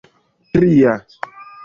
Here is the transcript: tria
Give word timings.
tria 0.51 0.95